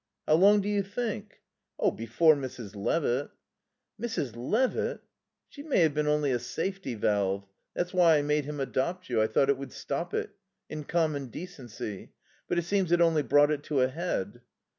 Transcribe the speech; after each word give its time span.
"How 0.27 0.33
long 0.33 0.61
do 0.61 0.67
you 0.67 0.81
think?" 0.81 1.41
"Oh, 1.77 1.91
before 1.91 2.33
Mrs. 2.35 2.75
Levitt." 2.75 3.29
"Mrs. 4.01 4.35
Levitt?" 4.35 5.01
"She 5.47 5.61
may 5.61 5.81
have 5.81 5.93
been 5.93 6.07
only 6.07 6.31
a 6.31 6.39
safety 6.39 6.95
valve. 6.95 7.45
That's 7.75 7.93
why 7.93 8.17
I 8.17 8.23
made 8.23 8.45
him 8.45 8.59
adopt 8.59 9.11
you. 9.11 9.21
I 9.21 9.27
thought 9.27 9.49
it 9.49 9.59
would 9.59 9.71
stop 9.71 10.15
it. 10.15 10.31
In 10.71 10.85
common 10.85 11.27
decency. 11.27 12.13
But 12.47 12.57
it 12.57 12.63
seems 12.65 12.91
it 12.91 12.99
only 12.99 13.21
brought 13.21 13.51
it 13.51 13.61
to 13.65 13.81
a 13.81 13.89
head." 13.89 14.41